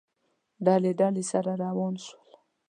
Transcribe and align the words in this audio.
ډلې، 0.65 0.91
ډلې، 0.99 1.23
سره 1.31 1.51
وران 1.59 1.95
شول 2.05 2.31